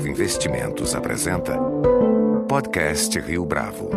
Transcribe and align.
Bravo 0.00 0.08
Investimentos 0.08 0.94
apresenta 0.94 1.58
Podcast 2.48 3.18
Rio 3.20 3.44
Bravo. 3.44 3.90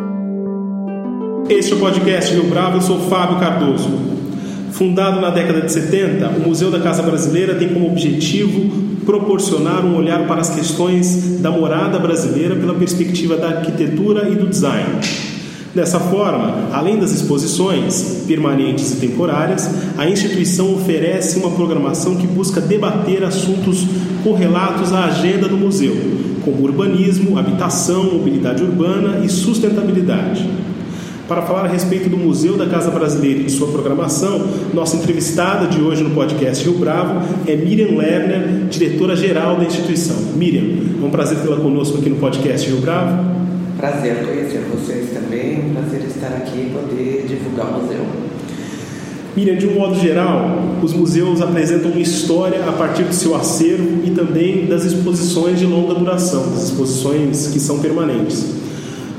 Este 1.49 1.71
é 1.71 1.75
o 1.75 1.79
podcast 1.79 2.33
Rio 2.33 2.43
Bravo, 2.49 2.77
eu 2.77 2.81
sou 2.81 2.99
Fábio 3.09 3.39
Cardoso. 3.39 3.89
Fundado 4.73 5.21
na 5.21 5.29
década 5.29 5.61
de 5.61 5.71
70, 5.71 6.27
o 6.27 6.39
Museu 6.41 6.69
da 6.69 6.81
Casa 6.81 7.01
Brasileira 7.03 7.55
tem 7.55 7.69
como 7.69 7.87
objetivo 7.87 8.69
proporcionar 9.05 9.85
um 9.85 9.95
olhar 9.95 10.27
para 10.27 10.41
as 10.41 10.53
questões 10.53 11.39
da 11.39 11.51
morada 11.51 11.97
brasileira 11.99 12.55
pela 12.55 12.73
perspectiva 12.73 13.37
da 13.37 13.59
arquitetura 13.59 14.27
e 14.27 14.35
do 14.35 14.47
design. 14.47 14.99
Dessa 15.73 15.99
forma, 15.99 16.69
além 16.71 16.99
das 16.99 17.11
exposições 17.11 18.23
permanentes 18.27 18.91
e 18.91 18.97
temporárias, 18.97 19.67
a 19.97 20.07
instituição 20.07 20.71
oferece 20.75 21.39
uma 21.39 21.49
programação 21.49 22.15
que 22.15 22.27
busca 22.27 22.61
debater 22.61 23.23
assuntos 23.23 23.83
correlatos 24.23 24.93
à 24.93 25.05
agenda 25.05 25.47
do 25.47 25.57
museu, 25.57 25.95
como 26.45 26.61
urbanismo, 26.63 27.39
habitação, 27.39 28.03
mobilidade 28.13 28.61
urbana 28.61 29.25
e 29.25 29.29
sustentabilidade. 29.29 30.47
Para 31.27 31.41
falar 31.41 31.65
a 31.65 31.67
respeito 31.67 32.07
do 32.07 32.17
Museu 32.17 32.55
da 32.55 32.67
Casa 32.67 32.91
Brasileira 32.91 33.39
e 33.41 33.49
sua 33.49 33.69
programação, 33.69 34.45
nossa 34.75 34.97
entrevistada 34.97 35.65
de 35.67 35.81
hoje 35.81 36.03
no 36.03 36.11
podcast 36.11 36.63
Rio 36.63 36.77
Bravo 36.77 37.19
é 37.47 37.55
Miriam 37.55 37.97
Lerner, 37.97 38.67
diretora-geral 38.69 39.55
da 39.55 39.63
instituição. 39.63 40.17
Miriam, 40.35 40.65
é 41.01 41.03
um 41.05 41.09
prazer 41.09 41.39
tê-la 41.39 41.55
conosco 41.55 41.97
aqui 41.97 42.09
no 42.09 42.17
podcast 42.17 42.69
Rio 42.69 42.79
Bravo. 42.79 43.32
Prazer 43.83 44.25
conhecer 44.25 44.61
vocês 44.71 45.09
também, 45.09 45.73
prazer 45.73 46.07
estar 46.07 46.27
aqui 46.27 46.57
e 46.57 46.73
poder 46.73 47.25
divulgar 47.27 47.67
o 47.67 47.81
museu. 47.81 48.05
Miriam, 49.35 49.57
de 49.57 49.67
um 49.67 49.73
modo 49.73 49.95
geral, 49.95 50.57
os 50.81 50.93
museus 50.93 51.41
apresentam 51.41 51.91
uma 51.91 51.99
história 51.99 52.63
a 52.65 52.71
partir 52.71 53.03
do 53.03 53.13
seu 53.13 53.35
acervo 53.35 54.05
e 54.05 54.11
também 54.11 54.67
das 54.67 54.85
exposições 54.85 55.59
de 55.59 55.65
longa 55.65 55.95
duração, 55.95 56.49
das 56.51 56.63
exposições 56.63 57.47
que 57.47 57.59
são 57.59 57.79
permanentes. 57.79 58.45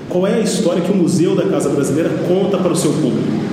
Qual 0.09 0.27
é 0.27 0.33
a 0.33 0.41
história 0.41 0.81
que 0.81 0.93
o 0.93 0.97
Museu 0.97 1.37
da 1.37 1.45
Casa 1.45 1.69
Brasileira 1.69 2.09
conta 2.27 2.57
para 2.57 2.73
o 2.73 2.77
seu 2.77 2.91
público? 2.91 3.45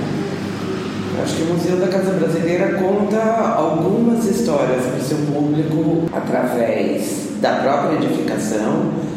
Acho 1.22 1.36
que 1.36 1.42
o 1.42 1.46
Museu 1.52 1.76
da 1.76 1.88
Casa 1.88 2.12
Brasileira 2.12 2.78
conta 2.80 3.20
algumas 3.54 4.24
histórias 4.24 4.82
para 4.86 4.98
o 4.98 5.02
seu 5.02 5.18
público 5.30 6.04
através 6.10 7.28
da 7.38 7.56
própria 7.56 7.96
edificação. 7.96 9.11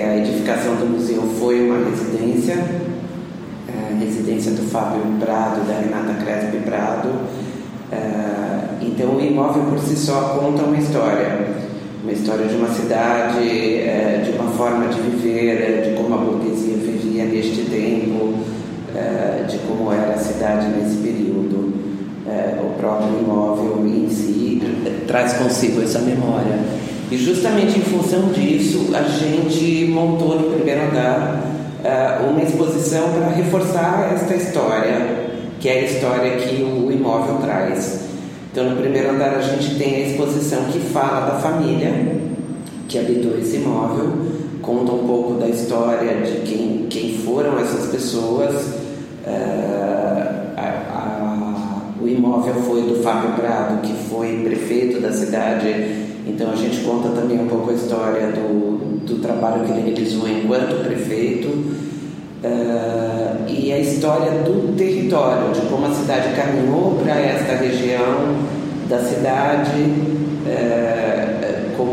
A 0.00 0.16
edificação 0.16 0.76
do 0.76 0.86
museu 0.86 1.22
foi 1.38 1.68
uma 1.68 1.88
residência 1.88 2.56
residência 4.02 4.52
do 4.52 4.62
Fábio 4.70 5.00
Prado, 5.20 5.66
da 5.66 5.78
Renata 5.78 6.24
Crespi 6.24 6.58
Prado. 6.58 7.08
Uh, 7.08 8.82
então, 8.82 9.16
o 9.16 9.20
imóvel 9.20 9.64
por 9.64 9.78
si 9.78 9.96
só 9.96 10.38
conta 10.40 10.62
uma 10.62 10.76
história, 10.76 11.46
uma 12.02 12.12
história 12.12 12.46
de 12.46 12.54
uma 12.56 12.68
cidade, 12.68 13.38
uh, 13.38 14.24
de 14.24 14.30
uma 14.38 14.50
forma 14.52 14.88
de 14.88 15.00
viver, 15.00 15.90
de 15.90 15.96
como 15.96 16.14
a 16.14 16.18
burguesia 16.18 16.76
vivia 16.76 17.24
neste 17.24 17.62
tempo, 17.64 18.34
de 19.48 19.58
como 19.58 19.90
era 19.90 20.14
a 20.14 20.18
cidade 20.18 20.68
nesse 20.68 20.96
período. 20.96 21.72
o 22.62 22.78
próprio 22.78 23.18
imóvel 23.20 23.86
em 23.86 24.08
si 24.08 24.60
traz 25.06 25.32
consigo 25.34 25.82
essa 25.82 25.98
memória. 26.00 26.58
E 27.12 27.18
justamente 27.18 27.78
em 27.78 27.82
função 27.82 28.32
disso, 28.32 28.88
a 28.94 29.02
gente 29.02 29.84
montou 29.84 30.34
no 30.34 30.50
primeiro 30.54 30.80
andar 30.80 31.44
uh, 31.84 32.30
uma 32.30 32.42
exposição 32.42 33.12
para 33.12 33.28
reforçar 33.28 34.12
esta 34.14 34.34
história, 34.34 35.28
que 35.60 35.68
é 35.68 35.80
a 35.80 35.82
história 35.82 36.36
que 36.38 36.62
o 36.62 36.90
imóvel 36.90 37.36
traz. 37.42 38.00
Então, 38.50 38.70
no 38.70 38.76
primeiro 38.76 39.10
andar, 39.10 39.34
a 39.34 39.42
gente 39.42 39.74
tem 39.74 39.96
a 39.96 40.08
exposição 40.08 40.64
que 40.72 40.78
fala 40.78 41.32
da 41.32 41.38
família 41.40 42.16
que 42.88 42.98
habitou 42.98 43.38
esse 43.38 43.56
imóvel, 43.56 44.12
conta 44.62 44.92
um 44.92 45.06
pouco 45.06 45.34
da 45.34 45.48
história 45.48 46.16
de 46.22 46.50
quem, 46.50 46.86
quem 46.88 47.18
foram 47.18 47.58
essas 47.58 47.90
pessoas. 47.90 48.54
Uh, 49.26 50.54
a, 50.56 50.62
a, 50.62 52.02
o 52.02 52.08
imóvel 52.08 52.54
foi 52.54 52.80
do 52.80 53.02
Fábio 53.02 53.32
Prado, 53.32 53.82
que 53.82 53.92
foi 54.08 54.42
prefeito 54.42 54.98
da 54.98 55.12
cidade, 55.12 56.10
então 56.26 56.52
a 56.52 56.56
gente 56.56 56.84
conta 56.84 57.08
também 57.08 57.40
um 57.40 57.48
pouco 57.48 57.70
a 57.70 57.74
história 57.74 58.28
do, 58.28 59.04
do 59.04 59.20
trabalho 59.20 59.64
que 59.64 59.72
ele 59.72 59.90
realizou 59.90 60.28
enquanto 60.28 60.84
prefeito 60.84 61.48
uh, 61.48 63.48
e 63.48 63.72
a 63.72 63.78
história 63.78 64.30
do 64.42 64.76
território, 64.76 65.52
de 65.52 65.62
como 65.62 65.86
a 65.86 65.90
cidade 65.90 66.34
caminhou 66.34 67.00
para 67.02 67.20
esta 67.20 67.54
região 67.54 68.36
da 68.88 69.00
cidade, 69.00 69.80
uh, 70.46 71.76
como 71.76 71.92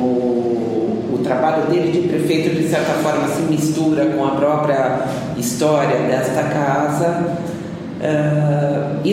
o 1.11 1.19
trabalho 1.23 1.66
dele 1.67 1.91
de 1.91 2.07
prefeito 2.07 2.56
de 2.56 2.67
certa 2.67 2.94
forma 2.94 3.28
se 3.29 3.41
mistura 3.44 4.06
com 4.06 4.25
a 4.25 4.31
própria 4.31 5.06
história 5.38 5.97
desta 6.07 6.44
casa. 6.44 7.48
Uh, 7.99 9.05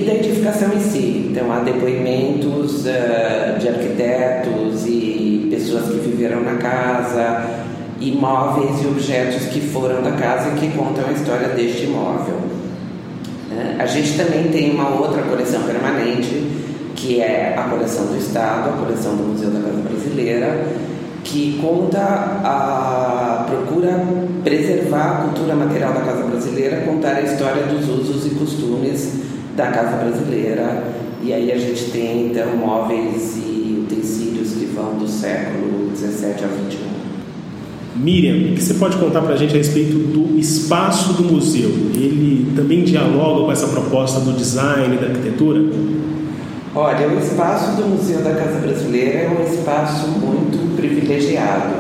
em 0.77 0.81
si. 0.81 1.29
Então, 1.31 1.53
há 1.53 1.59
depoimentos 1.59 2.87
uh, 2.87 3.59
de 3.59 3.69
arquitetos 3.69 4.87
e 4.87 5.49
pessoas 5.51 5.87
que 5.87 5.99
viveram 6.09 6.41
na 6.43 6.55
casa, 6.55 7.45
imóveis 8.01 8.83
e 8.85 8.87
objetos 8.87 9.47
que 9.47 9.61
foram 9.61 10.03
da 10.03 10.13
casa 10.13 10.51
e 10.51 10.61
que 10.61 10.69
contam 10.77 11.05
a 11.09 11.13
história 11.13 11.49
deste 11.49 11.87
imóvel. 11.87 12.37
Uh, 12.37 13.81
a 13.81 13.87
gente 13.87 14.17
também 14.17 14.49
tem 14.53 14.71
uma 14.71 14.91
outra 14.91 15.23
coleção 15.23 15.63
permanente, 15.65 16.47
que 16.95 17.21
é 17.21 17.55
a 17.59 17.65
coleção 17.65 18.07
do 18.07 18.17
Estado, 18.17 18.69
a 18.71 18.73
coleção 18.73 19.17
do 19.17 19.25
Museu 19.25 19.51
da 19.51 19.61
Casa 19.61 19.81
Brasileira, 19.81 20.65
que 21.27 21.59
conta 21.61 22.01
a 22.01 23.47
procura 23.49 24.07
preservar 24.45 25.05
a 25.05 25.25
cultura 25.25 25.55
material 25.55 25.93
da 25.93 26.01
casa 26.01 26.23
brasileira, 26.25 26.83
contar 26.83 27.17
a 27.17 27.23
história 27.23 27.65
dos 27.65 27.89
usos 27.89 28.27
e 28.27 28.31
costumes 28.37 29.21
da 29.57 29.67
casa 29.67 29.97
brasileira. 29.97 30.85
E 31.23 31.33
aí 31.33 31.51
a 31.51 31.59
gente 31.59 31.91
tem 31.91 32.29
então 32.29 32.57
móveis 32.57 33.37
e 33.37 33.85
utensílios 33.85 34.53
que 34.53 34.67
vão 34.67 34.97
do 34.97 35.09
século 35.09 35.91
17 35.91 36.45
ao 36.45 36.51
21. 36.51 36.87
Miriam, 37.97 38.53
o 38.53 38.55
que 38.55 38.63
você 38.63 38.75
pode 38.75 38.97
contar 38.99 39.23
para 39.23 39.35
a 39.35 39.37
gente 39.37 39.55
a 39.55 39.57
respeito 39.57 39.97
do 39.97 40.39
espaço 40.39 41.15
do 41.15 41.25
museu? 41.25 41.71
Ele 41.95 42.53
também 42.55 42.85
dialoga 42.85 43.47
com 43.47 43.53
essa 43.53 43.67
proposta 43.69 44.21
do 44.21 44.33
design 44.33 44.95
e 44.95 44.99
da 44.99 45.07
arquitetura? 45.07 45.61
Olha, 46.79 47.09
o 47.09 47.19
espaço 47.19 47.71
do 47.77 47.89
Museu 47.89 48.21
da 48.21 48.35
Casa 48.35 48.59
Brasileira 48.59 49.21
é 49.21 49.29
um 49.31 49.43
espaço 49.43 50.09
muito 50.09 50.77
privilegiado. 50.77 51.75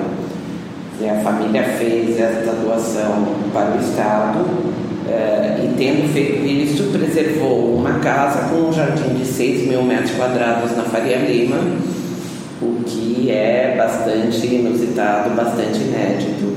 A 1.03 1.21
família 1.23 1.65
fez 1.65 2.19
esta 2.19 2.53
doação 2.53 3.27
para 3.53 3.77
o 3.77 3.79
Estado 3.79 4.39
uh, 4.39 5.63
e, 5.63 5.75
tendo 5.77 6.11
feito 6.15 6.47
isso, 6.47 6.85
preservou 6.85 7.75
uma 7.77 7.99
casa 7.99 8.49
com 8.49 8.71
um 8.71 8.73
jardim 8.73 9.13
de 9.17 9.27
6 9.27 9.69
mil 9.69 9.83
metros 9.83 10.13
quadrados 10.13 10.75
na 10.75 10.85
Faria 10.85 11.19
Lima, 11.19 11.59
o 12.63 12.83
que 12.87 13.31
é 13.31 13.75
bastante 13.77 14.47
inusitado, 14.47 15.29
bastante 15.35 15.79
inédito. 15.79 16.57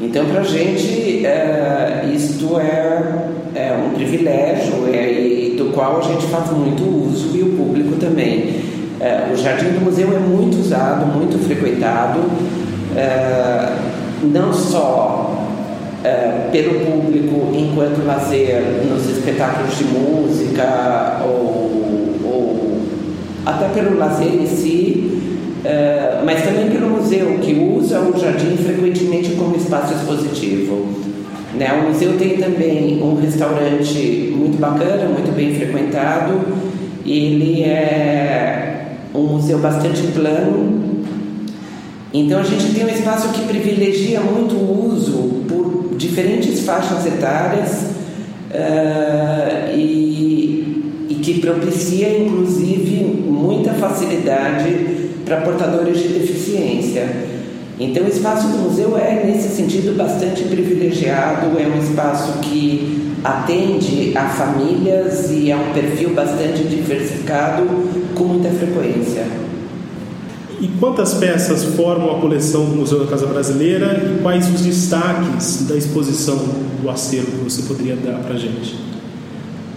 Então, 0.00 0.24
para 0.24 0.40
a 0.40 0.44
gente, 0.44 1.26
uh, 1.26 2.10
isto 2.10 2.58
é, 2.58 3.28
é, 3.54 3.72
um 3.74 3.90
privilégio 3.90 4.88
é, 4.90 5.45
qual 5.76 5.98
a 5.98 6.00
gente 6.00 6.26
faz 6.28 6.50
muito 6.50 6.82
uso 6.82 7.36
e 7.36 7.42
o 7.42 7.50
público 7.50 7.96
também. 7.96 8.62
Uh, 8.98 9.34
o 9.34 9.36
Jardim 9.36 9.66
do 9.66 9.84
Museu 9.84 10.08
é 10.16 10.18
muito 10.18 10.58
usado, 10.58 11.04
muito 11.04 11.38
frequentado, 11.46 12.20
uh, 12.20 13.76
não 14.32 14.52
só 14.52 15.42
pelo 16.52 16.86
público 16.86 17.52
enquanto 17.52 18.06
lazer 18.06 18.62
nos 18.88 19.10
espetáculos 19.10 19.76
de 19.76 19.84
música 19.86 21.20
ou, 21.24 22.14
ou 22.24 22.80
até 23.44 23.68
pelo 23.70 23.98
lazer 23.98 24.32
em 24.32 24.46
si, 24.46 25.02
Uh, 25.66 26.24
mas 26.24 26.44
também 26.44 26.70
pelo 26.70 26.90
museu, 26.90 27.38
que 27.42 27.52
usa 27.52 27.98
o 27.98 28.16
jardim 28.16 28.56
frequentemente 28.56 29.30
como 29.30 29.56
espaço 29.56 29.94
expositivo. 29.94 31.05
Né? 31.56 31.72
O 31.72 31.88
museu 31.88 32.18
tem 32.18 32.36
também 32.36 33.02
um 33.02 33.20
restaurante 33.20 34.34
muito 34.36 34.58
bacana, 34.58 35.08
muito 35.08 35.34
bem 35.34 35.54
frequentado. 35.54 36.40
Ele 37.04 37.62
é 37.62 38.96
um 39.14 39.22
museu 39.22 39.58
bastante 39.58 40.02
plano. 40.08 41.04
Então 42.12 42.40
a 42.40 42.42
gente 42.42 42.74
tem 42.74 42.84
um 42.84 42.88
espaço 42.88 43.28
que 43.30 43.42
privilegia 43.42 44.20
muito 44.20 44.54
o 44.54 44.92
uso 44.92 45.44
por 45.48 45.94
diferentes 45.96 46.60
faixas 46.60 47.06
etárias 47.06 47.86
uh, 48.50 49.74
e, 49.74 51.06
e 51.08 51.14
que 51.16 51.40
propicia 51.40 52.18
inclusive 52.18 53.04
muita 53.04 53.72
facilidade 53.74 54.96
para 55.24 55.40
portadores 55.40 55.98
de 55.98 56.08
deficiência. 56.08 57.35
Então, 57.78 58.04
o 58.04 58.08
espaço 58.08 58.48
do 58.48 58.58
museu 58.58 58.96
é, 58.96 59.24
nesse 59.24 59.54
sentido, 59.54 59.96
bastante 59.96 60.44
privilegiado, 60.44 61.58
é 61.58 61.66
um 61.66 61.78
espaço 61.78 62.38
que 62.38 63.12
atende 63.22 64.16
a 64.16 64.28
famílias 64.28 65.30
e 65.30 65.52
a 65.52 65.56
um 65.56 65.72
perfil 65.72 66.14
bastante 66.14 66.64
diversificado 66.64 67.66
com 68.14 68.24
muita 68.24 68.48
frequência. 68.50 69.26
E 70.58 70.68
quantas 70.80 71.14
peças 71.14 71.64
formam 71.64 72.16
a 72.16 72.20
coleção 72.20 72.64
do 72.64 72.76
Museu 72.76 73.00
da 73.04 73.10
Casa 73.10 73.26
Brasileira 73.26 74.02
e 74.16 74.22
quais 74.22 74.48
os 74.48 74.62
destaques 74.62 75.66
da 75.68 75.76
exposição 75.76 76.38
do 76.80 76.88
acervo 76.88 77.30
que 77.30 77.44
você 77.50 77.62
poderia 77.62 77.96
dar 77.96 78.20
para 78.20 78.34
a 78.34 78.38
gente? 78.38 78.78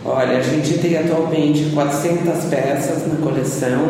Olha, 0.05 0.37
a 0.37 0.41
gente 0.41 0.77
tem 0.77 0.97
atualmente 0.97 1.71
400 1.73 2.45
peças 2.45 3.05
na 3.07 3.15
coleção. 3.21 3.81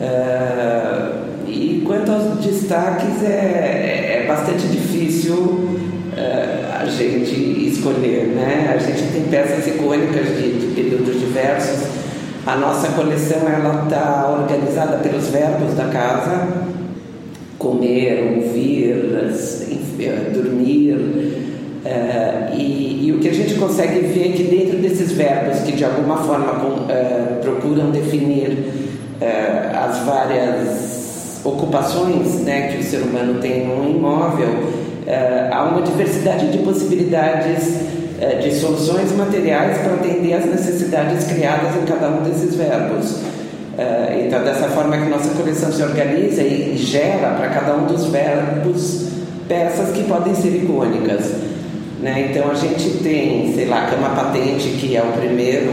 Uh, 0.00 1.23
e 1.54 1.82
quanto 1.84 2.10
aos 2.10 2.44
destaques, 2.44 3.22
é, 3.22 4.22
é 4.22 4.26
bastante 4.26 4.66
difícil 4.66 5.34
uh, 5.34 6.82
a 6.82 6.86
gente 6.86 7.68
escolher. 7.68 8.26
Né? 8.34 8.74
A 8.74 8.78
gente 8.78 9.12
tem 9.12 9.22
peças 9.24 9.66
icônicas 9.66 10.26
de, 10.36 10.58
de 10.58 10.74
períodos 10.74 11.20
diversos 11.20 12.04
a 12.46 12.56
nossa 12.56 12.88
coleção 12.88 13.48
ela 13.48 13.84
está 13.84 14.28
organizada 14.38 14.98
pelos 14.98 15.28
verbos 15.28 15.74
da 15.74 15.86
casa: 15.86 16.46
comer, 17.58 18.36
ouvir, 18.36 19.16
eh, 19.98 20.30
dormir. 20.32 20.94
Uh, 21.84 22.54
e, 22.56 23.06
e, 23.08 23.12
o 23.12 23.18
que 23.18 23.28
a 23.28 23.32
gente 23.32 23.54
consegue 23.54 24.00
ver 24.00 24.30
é 24.30 24.32
que 24.32 24.42
dentro 24.44 24.78
desses 24.78 25.12
verbos 25.12 25.60
que 25.60 25.72
de 25.72 25.84
alguma 25.84 26.16
forma 26.16 26.52
com, 26.54 26.86
procuram 27.42 27.90
definir 27.90 28.56
as 29.20 29.98
várias 29.98 31.03
ocupações 31.44 32.40
né, 32.40 32.68
que 32.68 32.78
o 32.78 32.82
ser 32.82 33.02
humano 33.02 33.40
tem 33.40 33.66
num 33.66 33.88
imóvel, 33.90 34.48
há 35.52 35.64
uma 35.64 35.82
diversidade 35.82 36.50
de 36.50 36.58
possibilidades 36.58 37.94
é, 38.20 38.36
de 38.36 38.54
soluções 38.54 39.12
materiais 39.12 39.78
para 39.78 39.94
atender 39.94 40.34
às 40.34 40.46
necessidades 40.46 41.24
criadas 41.26 41.74
em 41.76 41.84
cada 41.84 42.08
um 42.08 42.22
desses 42.22 42.54
verbos. 42.54 43.18
É, 43.76 44.24
então, 44.26 44.44
dessa 44.44 44.68
forma 44.68 44.96
que 44.96 45.10
nossa 45.10 45.30
coleção 45.30 45.72
se 45.72 45.82
organiza 45.82 46.42
e 46.42 46.76
gera 46.76 47.30
para 47.30 47.48
cada 47.48 47.74
um 47.74 47.86
dos 47.86 48.06
verbos 48.06 49.08
peças 49.48 49.90
que 49.90 50.04
podem 50.04 50.34
ser 50.34 50.62
icônicas. 50.62 51.32
Né? 52.00 52.30
Então, 52.30 52.50
a 52.50 52.54
gente 52.54 53.02
tem, 53.02 53.52
sei 53.52 53.66
lá, 53.66 53.84
a 53.84 53.90
cama 53.90 54.10
patente, 54.10 54.68
que 54.78 54.96
é 54.96 55.02
o 55.02 55.12
primeiro 55.18 55.72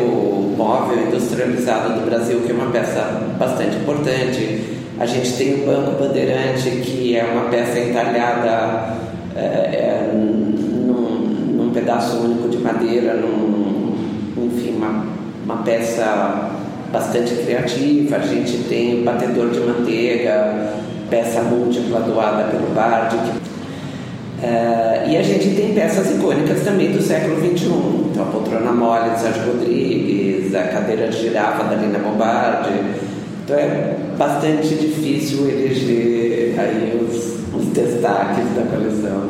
móvel 0.58 1.08
industrializado 1.08 2.00
do 2.00 2.06
Brasil, 2.06 2.42
que 2.42 2.52
é 2.52 2.56
uma 2.56 2.72
peça 2.72 3.22
bastante 3.38 3.78
importante. 3.78 4.81
A 5.02 5.06
gente 5.08 5.34
tem 5.34 5.56
o 5.56 5.66
Banco 5.66 6.00
Bandeirante, 6.00 6.70
que 6.84 7.18
é 7.18 7.24
uma 7.24 7.50
peça 7.50 7.80
entalhada 7.80 8.98
é, 9.36 9.42
é, 9.42 10.12
um 10.14 11.72
pedaço 11.74 12.18
único 12.18 12.48
de 12.50 12.60
madeira, 12.60 13.16
num, 13.16 13.96
enfim, 14.38 14.76
uma, 14.78 15.08
uma 15.44 15.64
peça 15.64 16.52
bastante 16.94 17.34
criativa. 17.34 18.18
A 18.18 18.20
gente 18.20 18.66
tem 18.70 19.04
batedor 19.04 19.50
de 19.50 19.60
manteiga, 19.62 20.72
peça 21.10 21.42
múltipla 21.42 22.02
doada 22.02 22.44
pelo 22.52 22.68
Bardi. 22.76 23.16
Uh, 23.16 25.10
e 25.10 25.18
a 25.18 25.24
gente 25.24 25.56
tem 25.56 25.74
peças 25.74 26.12
icônicas 26.12 26.62
também 26.64 26.92
do 26.92 27.02
século 27.02 27.38
XXI. 27.38 27.66
Então, 28.12 28.22
a 28.22 28.28
poltrona 28.28 28.72
mole 28.72 29.10
de 29.10 29.20
Sérgio 29.20 29.46
Rodrigues, 29.48 30.54
a 30.54 30.62
cadeira 30.66 31.08
de 31.08 31.18
girafa 31.18 31.64
da 31.64 31.74
Lina 31.74 31.98
Bombardi. 31.98 33.11
Então, 33.52 33.60
é 33.60 33.96
bastante 34.18 34.76
difícil 34.76 35.50
eleger 35.50 36.58
aí 36.58 36.98
os, 37.04 37.36
os 37.54 37.66
destaques 37.74 38.46
da 38.56 38.64
coleção. 38.64 39.28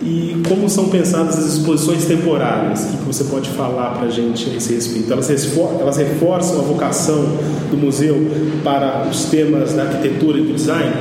E 0.00 0.40
como 0.48 0.70
são 0.70 0.88
pensadas 0.88 1.36
as 1.38 1.54
exposições 1.54 2.04
temporárias? 2.04 2.84
O 2.94 2.98
que 2.98 3.04
você 3.06 3.24
pode 3.24 3.50
falar 3.50 3.94
para 3.94 4.06
a 4.06 4.10
gente 4.10 4.50
a 4.50 4.56
esse 4.56 4.74
respeito? 4.74 5.12
Elas, 5.12 5.28
elas 5.80 5.96
reforçam 5.96 6.60
a 6.60 6.62
vocação 6.62 7.24
do 7.72 7.76
museu 7.76 8.14
para 8.62 9.08
os 9.10 9.24
temas 9.24 9.72
da 9.72 9.82
arquitetura 9.82 10.38
e 10.38 10.42
do 10.42 10.54
design? 10.54 10.92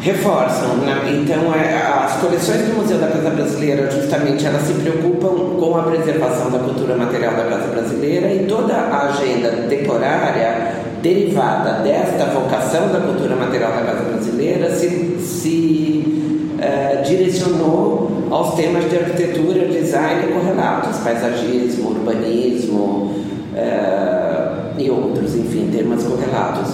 Reforçam, 0.00 0.76
né? 0.76 1.20
então 1.20 1.54
é, 1.54 1.76
as 2.04 2.20
coleções 2.20 2.62
do 2.62 2.74
Museu 2.74 2.96
da 2.96 3.08
Casa 3.08 3.28
Brasileira 3.28 3.90
justamente 3.90 4.46
elas 4.46 4.62
se 4.62 4.72
preocupam 4.72 5.58
com 5.58 5.76
a 5.76 5.82
preservação 5.82 6.50
da 6.50 6.58
cultura 6.58 6.96
material 6.96 7.34
da 7.34 7.44
Casa 7.44 7.66
Brasileira 7.66 8.32
e 8.32 8.46
toda 8.46 8.72
a 8.72 9.08
agenda 9.08 9.50
temporária 9.68 10.69
derivada 11.02 11.82
desta 11.82 12.26
vocação 12.26 12.92
da 12.92 13.00
cultura 13.00 13.36
material 13.36 13.72
da 13.72 13.82
Casa 13.82 14.04
Brasileira 14.04 14.70
se, 14.70 15.18
se 15.20 16.56
eh, 16.60 17.02
direcionou 17.06 18.10
aos 18.30 18.54
temas 18.54 18.88
de 18.88 18.96
arquitetura, 18.96 19.66
design 19.66 20.26
e 20.28 20.32
correlatos, 20.32 20.98
paisagismo, 20.98 21.90
urbanismo 21.90 23.14
uh, 23.54 24.78
e 24.78 24.88
outros, 24.88 25.34
enfim, 25.34 25.68
temas 25.74 26.04
correlatos. 26.04 26.72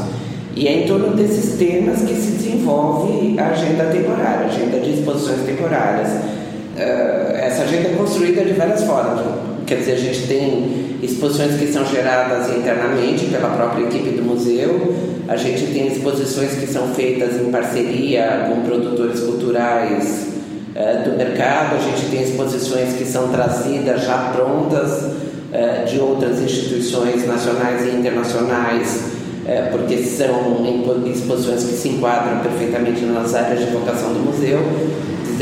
E 0.55 0.69
é 0.69 0.83
em 0.83 0.87
torno 0.87 1.15
desses 1.17 1.59
temas 1.59 2.03
que 2.03 2.15
se 2.15 2.33
desenvolve 2.33 3.39
a 3.39 3.49
agenda 3.49 3.85
temporária, 3.85 4.47
a 4.47 4.49
agenda 4.49 4.81
de 4.81 4.99
exposições 4.99 5.41
temporárias. 5.47 6.09
Uh, 6.09 7.37
essa 7.37 7.63
agenda 7.63 7.89
é 7.89 7.95
construída 7.97 8.45
de 8.45 8.53
várias 8.53 8.85
formas. 8.85 9.21
Quer 9.67 9.79
dizer, 9.79 9.93
a 9.93 9.99
gente 9.99 10.29
tem 10.29 10.99
exposições 11.03 11.59
que 11.59 11.67
são 11.67 11.85
geradas 11.85 12.57
internamente 12.57 13.27
pela 13.27 13.49
própria 13.49 13.85
equipe 13.87 14.11
do 14.11 14.23
museu, 14.23 14.95
a 15.27 15.37
gente 15.37 15.73
tem 15.73 15.89
exposições 15.89 16.53
que 16.53 16.69
são 16.69 16.95
feitas 16.95 17.41
em 17.41 17.51
parceria 17.51 18.47
com 18.49 18.61
produtores 18.63 19.21
culturais 19.21 20.29
uh, 20.71 21.11
do 21.11 21.17
mercado, 21.17 21.75
a 21.75 21.79
gente 21.81 22.09
tem 22.13 22.23
exposições 22.23 22.93
que 22.95 23.05
são 23.05 23.29
trazidas 23.33 24.05
já 24.05 24.31
prontas 24.33 25.03
uh, 25.03 25.85
de 25.85 25.99
outras 25.99 26.41
instituições 26.41 27.27
nacionais 27.27 27.87
e 27.87 27.91
internacionais, 27.91 29.01
uh, 29.47 29.73
porque 29.73 29.99
são 29.99 30.65
exposições 31.13 31.65
que 31.65 31.75
se 31.75 31.89
enquadram 31.89 32.39
perfeitamente 32.39 33.05
nas 33.05 33.35
áreas 33.35 33.59
de 33.59 33.73
vocação 33.73 34.13
do 34.13 34.21
museu. 34.21 34.61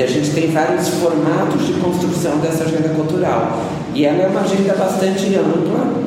A 0.03 0.07
gente 0.07 0.31
tem 0.31 0.51
vários 0.51 0.89
formatos 0.89 1.67
de 1.67 1.75
construção 1.75 2.39
dessa 2.39 2.65
agenda 2.65 2.89
cultural 2.91 3.63
e 3.95 4.05
ela 4.05 4.25
é 4.25 4.27
uma 4.27 4.41
agenda 4.41 4.75
bastante 4.75 5.35
ampla 5.37 6.05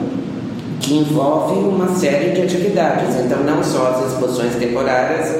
que 0.81 0.94
envolve 0.95 1.60
uma 1.60 1.88
série 1.95 2.31
de 2.31 2.42
atividades. 2.42 3.16
Então, 3.16 3.44
não 3.44 3.63
só 3.63 3.92
as 3.92 4.12
exposições 4.12 4.56
temporárias, 4.56 5.36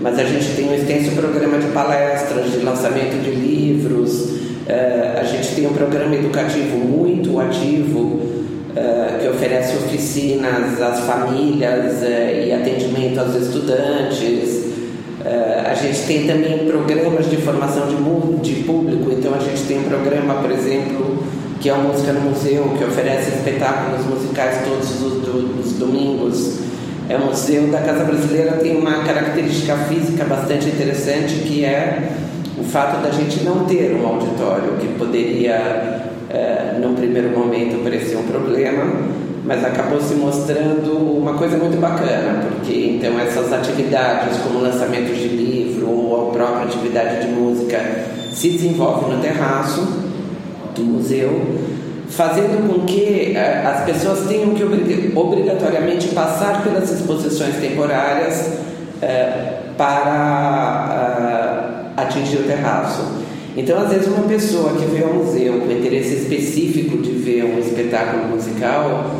mas 0.00 0.18
a 0.18 0.24
gente 0.24 0.56
tem 0.56 0.70
um 0.70 0.74
extenso 0.74 1.12
programa 1.12 1.58
de 1.58 1.68
palestras, 1.68 2.52
de 2.52 2.58
lançamento 2.58 3.22
de 3.22 3.30
livros, 3.30 4.12
uh, 4.20 5.20
a 5.20 5.24
gente 5.24 5.54
tem 5.54 5.66
um 5.66 5.72
programa 5.72 6.14
educativo 6.14 6.78
muito 6.78 7.38
ativo 7.38 7.98
uh, 7.98 9.18
que 9.20 9.28
oferece 9.28 9.76
oficinas 9.76 10.80
às 10.80 11.00
famílias 11.00 12.02
uh, 12.02 12.46
e 12.46 12.52
atendimento 12.52 13.20
aos 13.20 13.34
estudantes. 13.34 14.59
A 15.24 15.74
gente 15.74 16.06
tem 16.06 16.26
também 16.26 16.66
programas 16.66 17.28
de 17.28 17.36
formação 17.36 17.86
de, 17.88 17.96
de 18.42 18.62
público, 18.62 19.10
então 19.12 19.34
a 19.34 19.38
gente 19.38 19.62
tem 19.64 19.78
um 19.78 19.84
programa, 19.84 20.34
por 20.34 20.50
exemplo, 20.50 21.24
que 21.60 21.68
é 21.68 21.74
o 21.74 21.82
Música 21.82 22.12
no 22.12 22.30
Museu, 22.30 22.74
que 22.78 22.84
oferece 22.84 23.30
espetáculos 23.36 24.06
musicais 24.06 24.64
todos 24.64 25.02
os, 25.02 25.66
os 25.66 25.72
domingos. 25.74 26.60
É 27.08 27.16
um 27.16 27.26
museu 27.26 27.66
da 27.66 27.80
Casa 27.80 28.04
Brasileira 28.04 28.52
tem 28.52 28.76
uma 28.76 29.02
característica 29.02 29.76
física 29.76 30.24
bastante 30.24 30.68
interessante 30.68 31.34
que 31.40 31.64
é 31.64 32.08
o 32.56 32.62
fato 32.62 33.02
da 33.02 33.10
gente 33.10 33.42
não 33.42 33.64
ter 33.64 33.94
um 33.96 34.06
auditório 34.06 34.76
que 34.78 34.86
poderia, 34.96 36.02
é, 36.30 36.78
num 36.80 36.94
primeiro 36.94 37.30
momento, 37.30 37.82
parecer 37.82 38.16
um 38.16 38.22
problema, 38.22 39.09
mas 39.44 39.64
acabou 39.64 40.00
se 40.00 40.14
mostrando 40.14 40.92
uma 40.92 41.34
coisa 41.34 41.56
muito 41.56 41.80
bacana, 41.80 42.44
porque 42.50 42.96
então 42.96 43.18
essas 43.18 43.52
atividades 43.52 44.38
como 44.38 44.60
lançamentos 44.60 45.16
de 45.16 45.28
livro 45.28 45.88
ou 45.88 46.28
a 46.28 46.32
própria 46.32 46.64
atividade 46.64 47.26
de 47.26 47.32
música 47.32 47.80
se 48.32 48.50
desenvolve 48.50 49.10
no 49.10 49.20
terraço 49.20 49.86
do 50.74 50.82
museu, 50.82 51.40
fazendo 52.08 52.68
com 52.68 52.84
que 52.84 53.34
uh, 53.34 53.68
as 53.68 53.84
pessoas 53.84 54.26
tenham 54.28 54.54
que 54.54 54.62
obrigatoriamente 55.14 56.08
passar 56.08 56.62
pelas 56.62 56.90
exposições 56.90 57.56
temporárias 57.56 58.58
uh, 59.02 59.74
para 59.76 61.94
uh, 61.96 62.00
atingir 62.00 62.38
o 62.38 62.44
terraço. 62.44 63.20
Então, 63.56 63.80
às 63.80 63.90
vezes, 63.90 64.06
uma 64.06 64.28
pessoa 64.28 64.74
que 64.74 64.84
vê 64.84 65.02
ao 65.02 65.12
museu 65.12 65.60
com 65.60 65.72
interesse 65.72 66.14
específico 66.14 66.98
de 66.98 67.10
ver 67.10 67.44
um 67.44 67.58
espetáculo 67.58 68.28
musical 68.28 69.10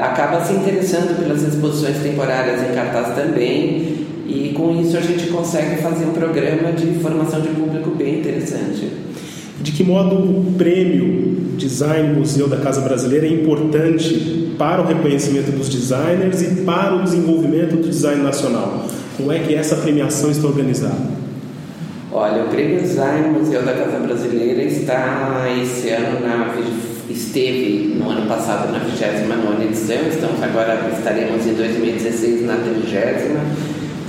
acaba 0.00 0.44
se 0.44 0.52
interessando 0.52 1.18
pelas 1.18 1.42
exposições 1.42 1.98
temporárias 1.98 2.62
em 2.62 2.74
cartaz 2.74 3.14
também, 3.14 4.06
e 4.26 4.52
com 4.54 4.80
isso 4.80 4.96
a 4.96 5.00
gente 5.00 5.26
consegue 5.28 5.82
fazer 5.82 6.04
um 6.04 6.12
programa 6.12 6.72
de 6.72 6.98
formação 7.00 7.40
de 7.40 7.48
público 7.48 7.90
bem 7.90 8.20
interessante. 8.20 8.88
De 9.60 9.72
que 9.72 9.82
modo 9.82 10.14
o 10.14 10.54
prêmio 10.56 11.36
Design 11.56 12.16
Museu 12.16 12.46
da 12.46 12.58
Casa 12.58 12.80
Brasileira 12.80 13.26
é 13.26 13.30
importante 13.30 14.54
para 14.56 14.80
o 14.80 14.86
reconhecimento 14.86 15.50
dos 15.50 15.68
designers 15.68 16.40
e 16.42 16.62
para 16.62 16.94
o 16.94 17.02
desenvolvimento 17.02 17.76
do 17.76 17.88
design 17.88 18.22
nacional? 18.22 18.86
Como 19.16 19.32
é 19.32 19.40
que 19.40 19.54
essa 19.54 19.74
premiação 19.76 20.30
está 20.30 20.46
organizada? 20.46 21.18
Olha, 22.12 22.44
o 22.44 22.48
Prêmio 22.48 22.80
Design 22.80 23.36
Museu 23.36 23.62
da 23.64 23.72
Casa 23.72 23.98
Brasileira 23.98 24.62
está 24.62 25.46
esse 25.60 25.90
ano 25.90 26.20
na 26.20 26.54
esteve 27.10 27.94
no 27.98 28.10
ano 28.10 28.26
passado 28.26 28.70
na 28.72 28.78
29 28.78 29.64
edição, 29.64 29.96
estamos 30.08 30.42
agora 30.42 30.90
estaremos 30.96 31.46
em 31.46 31.54
2016 31.54 32.46
na 32.46 32.56
30 32.56 32.80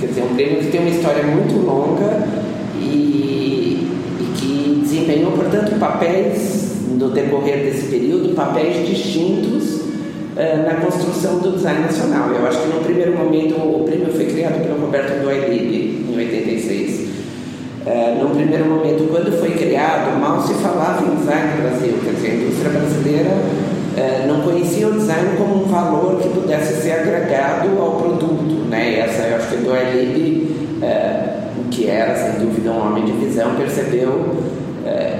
Quer 0.00 0.06
dizer, 0.06 0.22
um 0.22 0.34
prêmio 0.34 0.60
que 0.60 0.68
tem 0.68 0.80
uma 0.80 0.90
história 0.90 1.22
muito 1.22 1.54
longa 1.56 2.26
e, 2.80 3.86
e 4.18 4.32
que 4.36 4.80
desempenhou, 4.82 5.32
portanto, 5.32 5.78
papéis 5.78 6.76
no 6.98 7.10
decorrer 7.10 7.64
desse 7.64 7.88
período, 7.88 8.34
papéis 8.34 8.86
distintos 8.88 9.80
uh, 10.36 10.64
na 10.64 10.74
construção 10.76 11.38
do 11.38 11.52
design 11.52 11.80
nacional. 11.80 12.30
Eu 12.30 12.46
acho 12.46 12.62
que 12.62 12.68
no 12.68 12.80
primeiro 12.82 13.16
momento 13.16 13.54
o 13.56 13.84
prêmio 13.84 14.08
foi 14.08 14.24
criado 14.24 14.62
pelo 14.62 14.80
Roberto 14.80 15.22
Doilib, 15.22 16.06
em 16.10 16.16
86. 16.16 17.09
Uh, 17.86 18.22
no 18.22 18.34
primeiro 18.34 18.66
momento, 18.66 19.08
quando 19.10 19.32
foi 19.40 19.52
criado, 19.52 20.18
mal 20.20 20.42
se 20.42 20.52
falava 20.54 21.02
em 21.02 21.16
design 21.16 21.54
no 21.56 21.62
Brasil, 21.62 21.94
quer 22.04 22.10
dizer, 22.10 22.30
a 22.30 22.34
indústria 22.34 22.70
brasileira 22.72 23.30
uh, 23.30 24.26
não 24.28 24.42
conhecia 24.42 24.86
o 24.86 24.92
design 24.92 25.38
como 25.38 25.64
um 25.64 25.66
valor 25.66 26.20
que 26.20 26.28
pudesse 26.28 26.82
ser 26.82 26.92
agregado 26.92 27.80
ao 27.80 27.92
produto. 27.92 28.68
Né? 28.68 28.92
E 28.92 28.96
essa, 28.96 29.22
eu 29.22 29.36
acho 29.36 29.48
que 29.48 29.56
Doilib, 29.56 30.50
uh, 30.82 31.68
que 31.70 31.88
era 31.88 32.14
sem 32.16 32.44
dúvida 32.44 32.70
um 32.70 32.86
homem 32.86 33.06
de 33.06 33.12
visão, 33.12 33.54
percebeu 33.54 34.50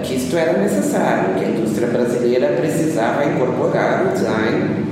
que 0.02 0.16
isto 0.16 0.36
era 0.36 0.58
necessário, 0.58 1.34
que 1.34 1.44
a 1.44 1.48
indústria 1.48 1.86
brasileira 1.88 2.48
precisava 2.58 3.24
incorporar 3.26 4.06
o 4.06 4.12
design 4.14 4.84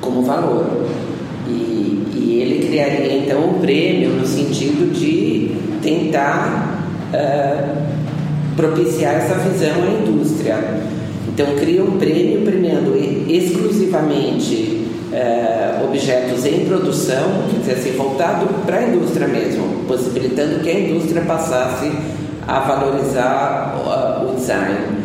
como 0.00 0.22
valor. 0.22 0.86
E, 1.46 1.76
ele 2.40 2.66
criaria 2.66 3.18
então 3.18 3.48
um 3.48 3.60
prêmio 3.60 4.10
no 4.10 4.26
sentido 4.26 4.92
de 4.92 5.56
tentar 5.82 6.65
propiciar 8.56 9.14
essa 9.16 9.34
visão 9.34 9.82
à 9.82 10.02
indústria. 10.02 10.56
Então 11.28 11.54
cria 11.56 11.82
um 11.82 11.98
prêmio 11.98 12.42
premiando 12.42 12.96
exclusivamente 13.28 14.86
uh, 15.12 15.84
objetos 15.84 16.44
em 16.46 16.64
produção, 16.64 17.42
quer 17.50 17.58
dizer 17.58 17.72
assim, 17.72 17.96
voltado 17.96 18.46
para 18.64 18.78
a 18.78 18.82
indústria 18.84 19.28
mesmo, 19.28 19.84
possibilitando 19.86 20.60
que 20.60 20.70
a 20.70 20.80
indústria 20.80 21.22
passasse 21.22 21.92
a 22.46 22.60
valorizar 22.60 23.76
uh, 23.76 24.30
o 24.30 24.34
design. 24.34 24.96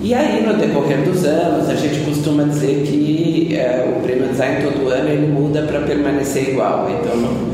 E 0.00 0.12
aí, 0.12 0.44
no 0.46 0.54
decorrer 0.54 1.02
dos 1.02 1.24
anos, 1.24 1.70
a 1.70 1.74
gente 1.74 2.04
costuma 2.04 2.44
dizer 2.44 2.82
que 2.86 3.56
é, 3.56 3.90
o 3.96 4.02
prêmio 4.02 4.28
design 4.28 4.62
todo 4.62 4.90
ano 4.90 5.08
ele 5.08 5.28
muda 5.28 5.62
para 5.62 5.80
permanecer 5.80 6.50
igual. 6.50 6.90
Então, 6.90 7.16
no, 7.16 7.53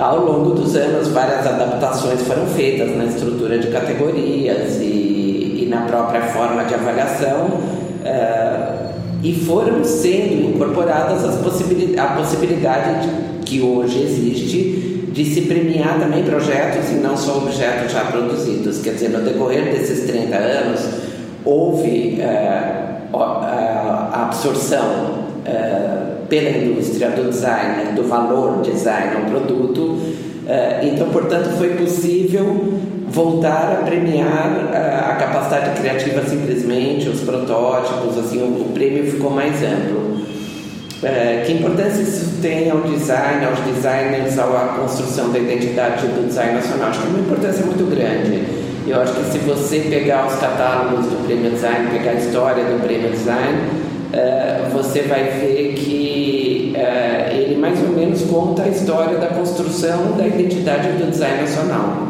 ao 0.00 0.24
longo 0.24 0.54
dos 0.54 0.74
anos, 0.74 1.08
várias 1.08 1.46
adaptações 1.46 2.22
foram 2.22 2.46
feitas 2.46 2.96
na 2.96 3.04
estrutura 3.04 3.58
de 3.58 3.68
categorias 3.68 4.76
e, 4.80 5.64
e 5.64 5.66
na 5.68 5.82
própria 5.82 6.22
forma 6.22 6.64
de 6.64 6.74
avaliação. 6.74 7.48
É, 8.04 8.90
e 9.22 9.34
foram 9.34 9.84
sendo 9.84 10.54
incorporadas 10.54 11.22
as 11.22 11.36
possibilidade, 11.36 11.98
a 11.98 12.16
possibilidade 12.16 13.06
de, 13.06 13.44
que 13.44 13.60
hoje 13.60 14.02
existe 14.02 14.80
de 15.12 15.24
se 15.24 15.42
premiar 15.42 15.98
também 15.98 16.24
projetos 16.24 16.90
e 16.90 16.94
não 16.94 17.16
só 17.16 17.36
objetos 17.36 17.92
já 17.92 18.04
produzidos. 18.06 18.78
Quer 18.78 18.94
dizer, 18.94 19.10
no 19.10 19.20
decorrer 19.20 19.64
desses 19.64 20.06
30 20.06 20.36
anos, 20.36 20.80
houve 21.44 22.20
uh, 22.20 23.16
a 23.16 24.22
absorção 24.28 25.26
uh, 25.46 26.09
pela 26.30 26.48
indústria 26.48 27.10
do 27.10 27.28
design, 27.28 27.92
do 27.92 28.04
valor 28.04 28.62
design 28.62 29.16
ao 29.16 29.22
produto, 29.24 29.82
uh, 29.82 30.82
então, 30.82 31.10
portanto, 31.10 31.50
foi 31.58 31.70
possível 31.70 32.78
voltar 33.08 33.80
a 33.80 33.84
premiar 33.84 34.70
a 35.10 35.16
capacidade 35.16 35.80
criativa 35.80 36.22
simplesmente, 36.24 37.08
os 37.08 37.20
protótipos, 37.20 38.16
assim, 38.16 38.40
o, 38.40 38.72
prêmio 38.72 39.04
ficou 39.10 39.30
mais 39.30 39.56
amplo. 39.64 40.24
que 41.44 41.52
importância 41.54 42.02
isso 42.02 42.40
tem 42.40 42.70
ao 42.70 42.82
design, 42.82 43.44
aos 43.46 43.58
designers, 43.60 44.38
à 44.38 44.76
construção 44.78 45.32
da 45.32 45.40
identidade 45.40 46.06
do 46.06 46.28
design 46.28 46.54
nacional? 46.54 46.90
Acho 46.90 47.00
que 47.00 47.06
é 47.06 47.10
uma 47.10 47.18
importância 47.18 47.66
muito 47.66 47.90
grande. 47.90 48.44
Eu 48.86 49.00
acho 49.00 49.12
que 49.12 49.24
se 49.32 49.38
você 49.38 49.80
pegar 49.90 50.26
os 50.26 50.34
catálogos 50.34 51.06
do 51.06 51.24
Prêmio 51.26 51.50
Design, 51.50 51.90
pegar 51.90 52.12
a 52.12 52.14
história 52.14 52.64
do 52.64 52.82
Prêmio 52.82 53.10
Design, 53.10 53.79
uh, 54.12 54.70
você 54.70 55.02
vai 55.02 55.24
ver 55.24 55.74
que 55.74 56.74
uh, 56.76 57.34
ele 57.34 57.56
mais 57.56 57.80
ou 57.82 57.88
menos 57.88 58.22
conta 58.22 58.62
a 58.62 58.68
história 58.68 59.18
da 59.18 59.28
construção 59.28 60.16
da 60.16 60.26
identidade 60.26 60.88
do 60.92 61.10
design 61.10 61.42
nacional. 61.42 62.08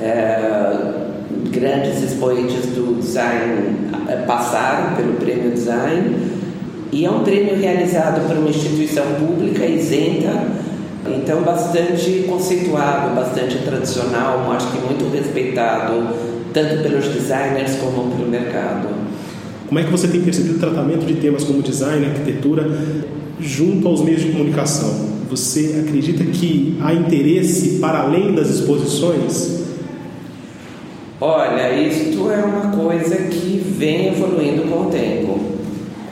Uh, 0.00 1.06
grandes 1.50 2.02
expoentes 2.02 2.66
do 2.66 3.00
design 3.00 3.88
passaram 4.26 4.94
pelo 4.94 5.14
Prêmio 5.14 5.52
Design 5.52 6.16
e 6.92 7.04
é 7.04 7.10
um 7.10 7.24
prêmio 7.24 7.56
realizado 7.56 8.26
por 8.28 8.36
uma 8.36 8.50
instituição 8.50 9.04
pública 9.18 9.64
isenta 9.64 10.66
então, 11.08 11.42
bastante 11.42 12.24
conceituado, 12.28 13.14
bastante 13.14 13.58
tradicional, 13.58 14.50
acho 14.52 14.72
que 14.72 14.78
muito 14.78 15.12
respeitado, 15.12 16.08
tanto 16.52 16.82
pelos 16.82 17.06
designers 17.08 17.76
como 17.76 18.10
pelo 18.10 18.28
mercado. 18.28 18.88
Como 19.66 19.80
é 19.80 19.84
que 19.84 19.90
você 19.90 20.06
tem 20.06 20.22
percebido 20.22 20.56
o 20.56 20.58
tratamento 20.58 21.04
de 21.04 21.14
temas 21.14 21.42
como 21.42 21.60
design, 21.60 22.06
arquitetura, 22.06 22.68
junto 23.40 23.88
aos 23.88 24.00
meios 24.00 24.22
de 24.22 24.30
comunicação? 24.30 25.16
Você 25.28 25.82
acredita 25.84 26.22
que 26.24 26.78
há 26.80 26.94
interesse 26.94 27.78
para 27.80 28.02
além 28.02 28.32
das 28.32 28.48
exposições? 28.48 29.64
Olha, 31.20 31.72
isto 31.80 32.30
é 32.30 32.44
uma 32.44 32.76
coisa 32.76 33.16
que 33.16 33.60
vem 33.76 34.08
evoluindo 34.08 34.70
com 34.70 34.82
o 34.82 34.90
tempo. 34.90 35.40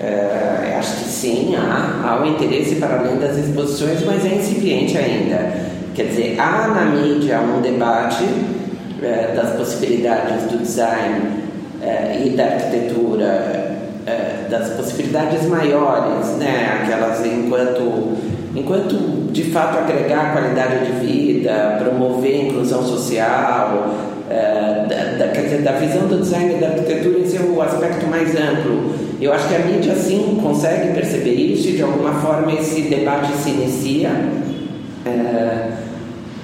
É, 0.01 0.75
acho 0.77 1.05
que 1.05 1.11
sim, 1.11 1.55
há, 1.55 2.03
há 2.05 2.23
um 2.23 2.35
interesse 2.35 2.75
para 2.77 2.99
além 2.99 3.19
das 3.19 3.39
exposições, 3.39 4.05
mas 4.05 4.25
é 4.25 4.35
incipiente 4.35 4.99
ainda. 4.99 5.71
Quer 5.95 6.07
dizer, 6.09 6.41
há 6.41 6.69
na 6.69 6.85
mídia 6.87 7.41
um 7.41 7.63
debate 7.63 8.25
é, 9.01 9.33
das 9.37 9.57
possibilidades 9.57 10.51
do 10.51 10.59
design 10.59 11.44
e 12.25 12.31
da 12.31 12.45
arquitetura, 12.45 13.77
é, 14.07 14.47
das 14.51 14.71
possibilidades 14.71 15.47
maiores, 15.47 16.37
né? 16.39 16.81
aquelas 16.83 17.25
enquanto, 17.25 18.17
enquanto 18.55 19.33
de 19.33 19.45
fato 19.45 19.79
agregar 19.79 20.33
qualidade 20.33 20.87
de 20.87 20.93
vida, 21.07 21.79
promover 21.79 22.47
inclusão 22.47 22.83
social, 22.83 23.95
é, 24.31 24.87
da, 24.89 25.25
da, 25.25 25.33
quer 25.33 25.43
dizer, 25.43 25.63
da 25.63 25.73
visão 25.73 26.07
do 26.07 26.21
design 26.21 26.55
e 26.55 26.59
da 26.59 26.69
arquitetura 26.69 27.19
em 27.19 27.27
seu 27.27 27.61
aspecto 27.61 28.07
mais 28.07 28.31
amplo 28.31 29.05
eu 29.25 29.33
acho 29.33 29.49
que 29.49 29.55
a 29.55 29.61
mídia, 29.61 29.95
sim, 29.95 30.39
consegue 30.43 30.93
perceber 30.93 31.35
isso 31.35 31.69
e, 31.69 31.73
de 31.73 31.83
alguma 31.83 32.13
forma, 32.15 32.53
esse 32.53 32.83
debate 32.83 33.33
se 33.39 33.51
inicia, 33.51 34.11
é, 35.07 35.71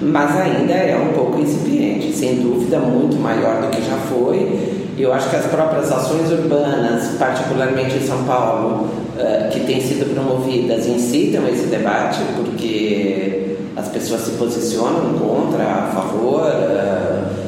mas 0.01 0.35
ainda 0.39 0.73
é 0.73 0.97
um 0.97 1.13
pouco 1.13 1.39
incipiente, 1.39 2.11
sem 2.11 2.37
dúvida, 2.37 2.79
muito 2.79 3.17
maior 3.17 3.61
do 3.61 3.67
que 3.67 3.81
já 3.81 3.97
foi. 3.97 4.80
Eu 5.01 5.11
acho 5.11 5.31
que 5.31 5.35
as 5.35 5.47
próprias 5.47 5.91
ações 5.91 6.31
urbanas, 6.31 7.15
particularmente 7.17 7.97
em 7.97 8.05
São 8.05 8.23
Paulo, 8.23 8.87
é, 9.17 9.49
que 9.51 9.61
têm 9.61 9.81
sido 9.81 10.13
promovidas, 10.13 10.85
incitam 10.85 11.47
esse 11.47 11.65
debate, 11.65 12.19
porque 12.35 13.57
as 13.75 13.87
pessoas 13.87 14.21
se 14.21 14.31
posicionam 14.31 15.13
contra, 15.17 15.63
a 15.63 15.87
favor. 15.87 16.47
É, 16.47 17.41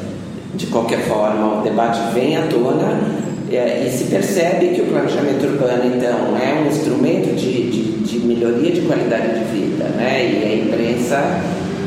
de 0.56 0.66
qualquer 0.68 1.02
forma, 1.02 1.60
o 1.60 1.62
debate 1.64 2.00
vem 2.14 2.38
à 2.38 2.48
tona 2.48 3.00
é, 3.52 3.86
e 3.88 3.92
se 3.92 4.06
percebe 4.06 4.70
que 4.70 4.82
o 4.82 4.86
planejamento 4.86 5.46
urbano, 5.46 5.96
então, 5.96 6.36
é 6.36 6.60
um 6.60 6.68
instrumento 6.68 7.36
de, 7.36 7.70
de, 7.70 7.84
de 8.00 8.20
melhoria 8.20 8.72
de 8.72 8.82
qualidade 8.82 9.40
de 9.40 9.46
vida, 9.46 9.84
né? 9.96 10.26
E 10.26 10.44
a 10.44 10.56
imprensa 10.56 11.42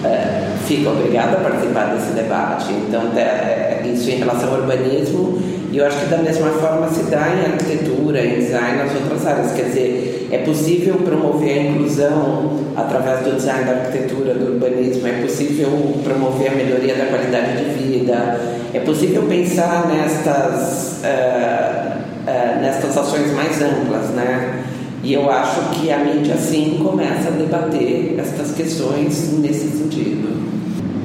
é, 0.04 0.56
fica 0.66 0.90
obrigada 0.90 1.36
a 1.36 1.40
participar 1.40 1.94
desse 1.94 2.12
debate. 2.12 2.72
Então, 2.72 3.02
é, 3.16 3.82
isso 3.92 4.10
em 4.10 4.16
relação 4.16 4.54
ao 4.54 4.60
urbanismo, 4.60 5.38
e 5.70 5.78
eu 5.78 5.86
acho 5.86 5.98
que 6.00 6.06
da 6.06 6.18
mesma 6.18 6.50
forma 6.50 6.88
se 6.88 7.02
dá 7.04 7.28
em 7.28 7.52
arquitetura, 7.52 8.24
em 8.24 8.38
design, 8.38 8.78
nas 8.78 8.94
outras 8.94 9.26
áreas. 9.26 9.52
Quer 9.52 9.64
dizer, 9.64 10.28
é 10.30 10.38
possível 10.38 10.94
promover 10.96 11.58
a 11.58 11.62
inclusão 11.62 12.50
através 12.76 13.20
do 13.20 13.36
design 13.36 13.64
da 13.64 13.72
arquitetura, 13.72 14.34
do 14.34 14.54
urbanismo, 14.54 15.06
é 15.06 15.22
possível 15.22 15.68
promover 16.02 16.52
a 16.52 16.54
melhoria 16.54 16.94
da 16.94 17.06
qualidade 17.06 17.56
de 17.56 17.64
vida, 17.82 18.40
é 18.74 18.80
possível 18.80 19.22
pensar 19.22 19.86
nestas, 19.88 21.00
uh, 21.04 21.98
uh, 22.26 22.60
nestas 22.60 22.96
ações 22.96 23.32
mais 23.32 23.60
amplas, 23.62 24.10
né? 24.10 24.65
E 25.06 25.14
eu 25.14 25.30
acho 25.30 25.60
que 25.70 25.88
a 25.88 25.98
mídia, 25.98 26.36
sim, 26.36 26.80
começa 26.82 27.28
a 27.28 27.30
debater 27.30 28.18
estas 28.18 28.50
questões 28.50 29.32
nesse 29.38 29.68
sentido. 29.68 30.36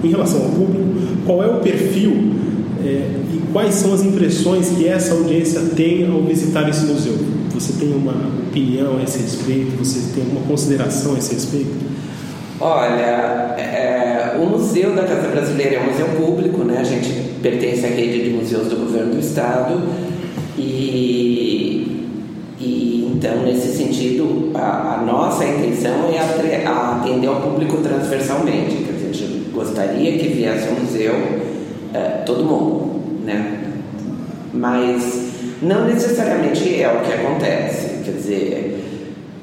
Em 0.03 0.09
relação 0.09 0.41
ao 0.41 0.49
público, 0.49 0.87
qual 1.23 1.43
é 1.43 1.45
o 1.45 1.59
perfil 1.59 2.33
é, 2.83 3.11
e 3.31 3.41
quais 3.53 3.75
são 3.75 3.93
as 3.93 4.03
impressões 4.03 4.69
que 4.69 4.87
essa 4.87 5.13
audiência 5.13 5.61
tem 5.75 6.09
ao 6.09 6.19
visitar 6.23 6.67
esse 6.67 6.83
museu? 6.85 7.13
Você 7.53 7.73
tem 7.73 7.93
uma 7.93 8.15
opinião 8.49 8.97
a 8.97 9.03
esse 9.03 9.19
respeito? 9.19 9.77
Você 9.77 9.99
tem 10.15 10.23
uma 10.31 10.41
consideração 10.47 11.13
a 11.13 11.19
esse 11.19 11.35
respeito? 11.35 11.69
Olha, 12.59 13.55
é, 13.59 14.35
o 14.41 14.47
Museu 14.47 14.95
da 14.95 15.03
Casa 15.03 15.27
Brasileira 15.27 15.75
é 15.75 15.79
um 15.79 15.91
museu 15.91 16.07
público, 16.17 16.63
né? 16.63 16.79
A 16.79 16.83
gente 16.83 17.07
pertence 17.43 17.85
à 17.85 17.89
rede 17.89 18.23
de 18.23 18.29
museus 18.31 18.67
do 18.67 18.77
governo 18.77 19.13
do 19.13 19.19
estado 19.19 19.79
e 20.57 21.30
Então, 23.21 23.43
nesse 23.43 23.77
sentido, 23.77 24.49
a, 24.55 24.95
a 24.95 25.05
nossa 25.05 25.45
intenção 25.45 26.09
é 26.11 26.65
atender 26.65 27.27
ao 27.27 27.35
público 27.35 27.77
transversalmente. 27.77 28.77
Quer 28.77 28.93
dizer, 28.93 29.09
a 29.09 29.13
gente 29.13 29.49
gostaria 29.53 30.17
que 30.17 30.29
viesse 30.29 30.67
ao 30.67 30.73
museu 30.73 31.13
uh, 31.13 32.25
todo 32.25 32.43
mundo, 32.43 32.99
né? 33.23 33.59
Mas 34.51 35.33
não 35.61 35.85
necessariamente 35.85 36.81
é 36.81 36.87
o 36.91 37.05
que 37.05 37.13
acontece. 37.13 38.01
Quer 38.03 38.11
dizer, 38.13 38.83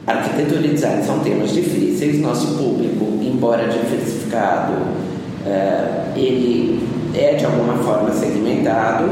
arquitetura 0.05 0.67
e 0.67 0.71
design 0.71 1.05
são 1.05 1.21
temas 1.21 1.53
difíceis, 1.53 2.21
nosso 2.21 2.59
público, 2.59 3.05
embora 3.23 3.69
diversificado, 3.69 4.73
uh, 4.73 6.19
ele 6.19 6.83
é 7.15 7.35
de 7.35 7.45
alguma 7.45 7.75
forma 7.75 8.11
segmentado 8.11 9.05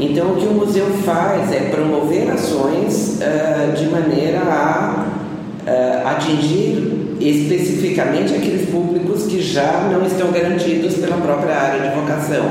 então, 0.00 0.32
o 0.32 0.36
que 0.36 0.46
o 0.46 0.52
museu 0.52 0.86
faz 1.04 1.52
é 1.52 1.70
promover 1.70 2.30
ações 2.30 3.18
uh, 3.20 3.76
de 3.76 3.86
maneira 3.88 4.40
a 4.40 5.06
uh, 5.66 6.08
atingir 6.08 7.16
especificamente 7.20 8.34
aqueles 8.34 8.68
públicos 8.68 9.26
que 9.26 9.40
já 9.40 9.88
não 9.92 10.04
estão 10.04 10.32
garantidos 10.32 10.94
pela 10.94 11.16
própria 11.16 11.54
área 11.54 11.88
de 11.88 11.94
vocação. 11.94 12.48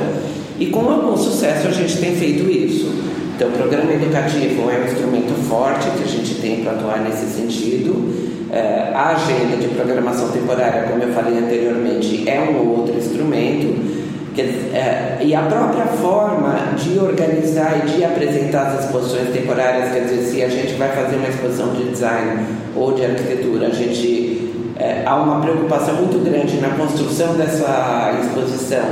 E 0.60 0.68
com 0.68 0.90
algum 0.90 1.18
sucesso 1.18 1.68
a 1.68 1.72
gente 1.72 1.98
tem 1.98 2.16
feito 2.16 2.50
isso. 2.50 2.90
Então, 3.36 3.50
o 3.50 3.52
programa 3.54 3.92
educativo 3.92 4.70
é 4.70 4.80
um 4.80 4.86
instrumento 4.86 5.34
forte 5.50 5.90
que 5.98 6.04
a 6.04 6.08
gente 6.08 6.36
tem 6.36 6.64
para 6.64 6.74
atuar 6.74 7.02
nesse 7.02 7.26
sentido. 7.26 7.92
Uh, 7.92 8.96
a 8.96 9.16
agenda 9.16 9.58
de 9.58 9.68
programação 9.70 10.30
temporária, 10.30 10.84
como 10.84 11.02
eu 11.02 11.14
falei 11.14 11.38
anteriormente, 11.38 12.30
é 12.30 12.40
um 12.40 12.70
outro 12.70 12.96
instrumento. 12.96 14.01
É, 14.38 15.18
e 15.22 15.36
a 15.36 15.42
própria 15.42 15.86
forma 15.86 16.74
de 16.78 16.98
organizar 16.98 17.82
e 17.84 17.92
de 17.92 18.06
apresentar 18.06 18.68
as 18.68 18.86
exposições 18.86 19.30
temporárias, 19.30 19.92
quer 19.92 20.06
dizer, 20.06 20.22
se 20.22 20.44
a 20.44 20.48
gente 20.48 20.74
vai 20.76 20.90
fazer 20.90 21.18
uma 21.18 21.28
exposição 21.28 21.74
de 21.74 21.84
design 21.90 22.46
ou 22.74 22.94
de 22.94 23.04
arquitetura, 23.04 23.68
a 23.68 23.72
gente 23.72 24.54
é, 24.80 25.04
há 25.06 25.18
uma 25.18 25.42
preocupação 25.42 25.96
muito 25.96 26.24
grande 26.24 26.58
na 26.62 26.70
construção 26.70 27.36
dessa 27.36 28.18
exposição 28.22 28.86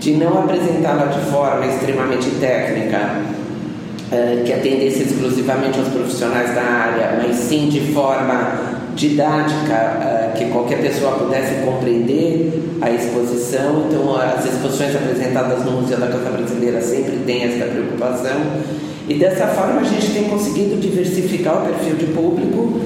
de 0.00 0.14
não 0.14 0.40
apresentá-la 0.40 1.06
de 1.06 1.20
forma 1.30 1.64
extremamente 1.66 2.28
técnica, 2.40 3.22
é, 4.10 4.42
que 4.44 4.52
atendesse 4.52 5.04
exclusivamente 5.04 5.78
aos 5.78 5.88
profissionais 5.88 6.52
da 6.54 6.62
área, 6.62 7.20
mas 7.22 7.36
sim 7.36 7.68
de 7.68 7.92
forma 7.92 8.74
didática 8.94 9.98
uh, 9.98 10.23
que 10.34 10.46
qualquer 10.46 10.80
pessoa 10.80 11.12
pudesse 11.12 11.64
compreender 11.64 12.52
a 12.80 12.90
exposição. 12.90 13.86
Então, 13.88 14.16
as 14.16 14.44
exposições 14.44 14.94
apresentadas 14.94 15.64
no 15.64 15.80
Museu 15.80 15.98
da 15.98 16.08
Casa 16.08 16.30
Brasileira 16.30 16.80
sempre 16.80 17.16
têm 17.24 17.44
essa 17.44 17.64
preocupação. 17.66 18.40
E 19.08 19.14
dessa 19.14 19.46
forma, 19.48 19.80
a 19.80 19.84
gente 19.84 20.12
tem 20.12 20.24
conseguido 20.24 20.76
diversificar 20.80 21.62
o 21.62 21.66
perfil 21.66 21.96
de 21.96 22.06
público 22.06 22.80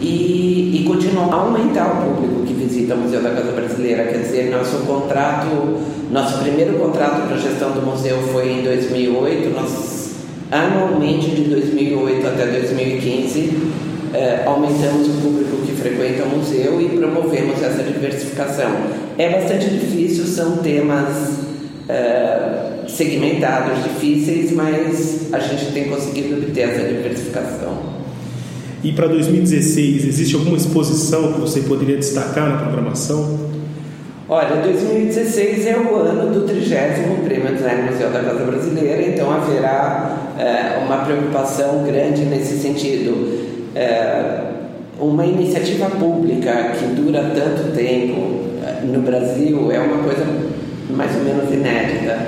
e, 0.00 0.80
e 0.80 0.84
continuar 0.86 1.32
a 1.32 1.34
aumentar 1.34 1.86
o 1.86 2.06
público 2.06 2.46
que 2.46 2.54
visita 2.54 2.94
o 2.94 2.98
Museu 2.98 3.22
da 3.22 3.30
Casa 3.30 3.52
Brasileira. 3.52 4.04
Quer 4.04 4.18
dizer, 4.18 4.50
nosso 4.50 4.78
contrato, 4.86 5.80
nosso 6.10 6.38
primeiro 6.38 6.78
contrato 6.78 7.26
para 7.26 7.36
gestão 7.36 7.72
do 7.72 7.82
museu 7.82 8.18
foi 8.32 8.52
em 8.52 8.62
2008. 8.62 9.50
Nós, 9.50 10.10
anualmente, 10.50 11.30
de 11.30 11.44
2008 11.44 12.26
até 12.26 12.46
2015, 12.46 13.52
eh, 14.16 14.42
aumentamos 14.46 15.08
o 15.08 15.20
público 15.20 15.58
que 15.66 15.72
frequenta 15.72 16.24
o 16.24 16.38
museu 16.38 16.80
e 16.80 16.88
promovemos 16.88 17.62
essa 17.62 17.82
diversificação. 17.82 18.70
É 19.18 19.28
bastante 19.28 19.68
difícil, 19.68 20.24
são 20.24 20.56
temas 20.58 21.40
eh, 21.86 22.84
segmentados, 22.88 23.84
difíceis, 23.84 24.52
mas 24.52 25.32
a 25.34 25.38
gente 25.38 25.70
tem 25.72 25.84
conseguido 25.90 26.36
obter 26.36 26.62
essa 26.62 26.88
diversificação. 26.88 27.96
E 28.82 28.92
para 28.92 29.06
2016, 29.06 30.06
existe 30.06 30.34
alguma 30.34 30.56
exposição 30.56 31.34
que 31.34 31.40
você 31.40 31.60
poderia 31.60 31.96
destacar 31.96 32.48
na 32.48 32.56
programação? 32.56 33.38
Olha, 34.28 34.56
2016 34.62 35.66
é 35.66 35.76
o 35.76 35.94
ano 35.94 36.32
do 36.32 36.46
30 36.46 36.66
Prêmio 37.24 37.54
Design 37.54 37.90
Museu 37.90 38.10
da 38.10 38.20
Casa 38.20 38.44
Brasileira, 38.44 39.02
então 39.02 39.30
haverá 39.30 40.34
é, 40.38 40.84
uma 40.84 41.04
preocupação 41.04 41.84
grande 41.84 42.22
nesse 42.24 42.58
sentido 42.58 43.45
é, 43.76 44.40
uma 44.98 45.26
iniciativa 45.26 45.90
pública 45.90 46.72
que 46.78 46.86
dura 46.94 47.22
tanto 47.34 47.76
tempo 47.76 48.40
é, 48.64 48.82
no 48.86 49.02
Brasil 49.02 49.70
é 49.70 49.78
uma 49.78 50.02
coisa 50.02 50.24
mais 50.88 51.14
ou 51.14 51.22
menos 51.22 51.52
inédita. 51.52 52.18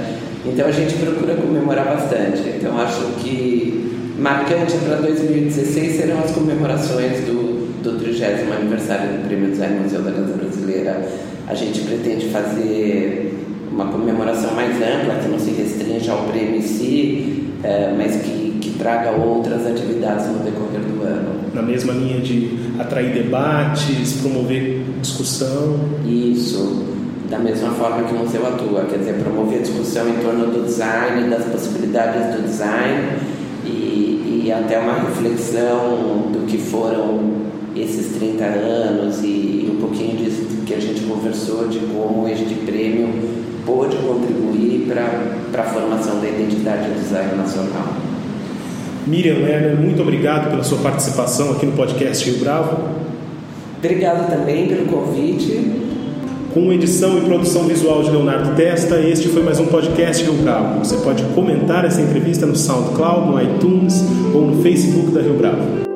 Então 0.45 0.67
a 0.67 0.71
gente 0.71 0.95
procura 0.95 1.35
comemorar 1.37 1.87
bastante. 1.87 2.43
Então 2.57 2.79
acho 2.79 3.01
que 3.21 4.15
marcante 4.19 4.77
para 4.85 4.97
2016 4.97 5.97
serão 5.97 6.19
as 6.19 6.31
comemorações 6.33 7.21
do, 7.25 7.83
do 7.83 7.99
30 7.99 8.55
aniversário 8.55 9.09
do 9.13 9.27
Prêmio 9.27 9.51
Design 9.51 9.81
Museu 9.81 10.03
da 10.03 10.13
Casa 10.13 10.35
Brasileira. 10.35 11.09
A 11.47 11.55
gente 11.55 11.81
pretende 11.81 12.29
fazer 12.29 13.35
uma 13.73 13.87
comemoração 13.87 14.53
mais 14.55 14.77
ampla, 14.77 15.15
que 15.23 15.29
não 15.29 15.39
se 15.39 15.51
restrinja 15.53 16.13
ao 16.13 16.25
prêmio 16.25 16.57
em 16.57 16.63
si, 16.63 17.53
é, 17.63 17.95
mas 17.97 18.17
que, 18.17 18.59
que 18.61 18.79
traga 18.79 19.13
outras 19.13 19.67
atividades 19.67 20.27
no 20.27 20.41
decorrer 20.41 20.81
do 20.81 21.03
ano 21.03 21.38
na 21.59 21.63
mesma 21.63 21.93
linha 21.93 22.21
de 22.21 22.51
atrair 22.79 23.13
debates, 23.13 24.21
promover 24.23 24.85
discussão. 25.03 25.77
Isso, 26.07 26.85
da 27.29 27.39
mesma 27.39 27.71
forma 27.73 28.05
que 28.05 28.15
o 28.15 28.19
museu 28.19 28.47
atua, 28.47 28.85
quer 28.85 28.99
dizer, 28.99 29.15
promover 29.15 29.63
discussão 29.63 30.09
em 30.09 30.15
torno 30.23 30.47
do 30.47 30.65
design, 30.65 31.29
das 31.29 31.45
possibilidades 31.47 32.37
do 32.37 32.43
design 32.43 33.19
e, 33.65 34.45
e 34.45 34.53
até 34.53 34.79
uma 34.79 35.01
reflexão 35.01 36.31
do 36.33 36.47
que 36.47 36.59
foram 36.59 37.49
esses 37.75 38.17
30 38.17 38.45
anos 38.45 39.21
e, 39.23 39.27
e 39.27 39.73
um 39.77 39.81
pouquinho 39.81 40.17
disso 40.17 40.47
que 40.65 40.75
a 40.75 40.81
gente 40.81 41.01
conversou 41.03 41.69
de 41.69 41.81
como 41.81 42.29
este 42.29 42.55
prêmio 42.55 43.09
pôde 43.67 43.97
contribuir 43.97 44.87
para 44.89 45.63
a 45.63 45.65
formação 45.65 46.21
da 46.21 46.29
identidade 46.29 46.89
do 46.89 47.01
design 47.01 47.37
nacional. 47.37 48.08
Miriam 49.09 49.37
Lerner, 49.37 49.75
muito 49.75 50.03
obrigado 50.03 50.51
pela 50.51 50.63
sua 50.63 50.79
participação 50.79 51.53
aqui 51.53 51.65
no 51.65 51.73
podcast 51.73 52.29
Rio 52.29 52.41
Bravo. 52.41 52.77
Obrigado 53.79 54.29
também 54.29 54.69
pelo 54.69 54.85
convite. 54.85 55.73
Com 56.53 56.71
edição 56.73 57.17
e 57.17 57.23
produção 57.23 57.65
visual 57.65 58.03
de 58.03 58.11
Leonardo 58.11 58.55
Testa, 58.55 59.01
este 59.01 59.29
foi 59.29 59.43
mais 59.43 59.59
um 59.59 59.67
podcast 59.67 60.23
Rio 60.23 60.35
Bravo. 60.35 60.81
Você 60.81 60.99
pode 60.99 61.23
comentar 61.35 61.87
essa 61.87 62.03
entrevista 62.03 62.45
no 62.45 62.55
SoundCloud, 62.55 63.31
no 63.31 63.43
iTunes 63.43 64.05
ou 64.35 64.43
no 64.43 64.63
Facebook 64.63 65.11
da 65.11 65.23
Rio 65.23 65.35
Bravo. 65.35 65.88